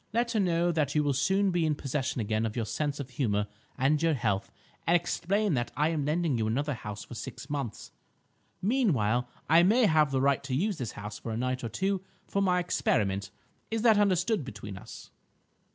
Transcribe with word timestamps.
"Let 0.13 0.31
her 0.31 0.39
know 0.39 0.71
that 0.71 0.95
you 0.95 1.03
will 1.03 1.13
soon 1.13 1.51
be 1.51 1.63
in 1.63 1.75
possession 1.75 2.21
again 2.21 2.43
of 2.43 2.55
your 2.55 2.65
sense 2.65 2.99
of 2.99 3.11
humour 3.11 3.45
and 3.77 4.01
your 4.01 4.15
health, 4.15 4.51
and 4.87 4.95
explain 4.95 5.53
that 5.53 5.71
I 5.77 5.89
am 5.89 6.05
lending 6.05 6.39
you 6.39 6.47
another 6.47 6.73
house 6.73 7.03
for 7.05 7.13
six 7.13 7.51
months. 7.51 7.91
Meanwhile 8.63 9.29
I 9.47 9.61
may 9.61 9.85
have 9.85 10.09
the 10.09 10.19
right 10.19 10.43
to 10.45 10.55
use 10.55 10.79
this 10.79 10.93
house 10.93 11.19
for 11.19 11.31
a 11.31 11.37
night 11.37 11.63
or 11.63 11.69
two 11.69 12.01
for 12.27 12.41
my 12.41 12.57
experiment. 12.57 13.29
Is 13.69 13.83
that 13.83 13.99
understood 13.99 14.43
between 14.43 14.75
us?" 14.75 15.11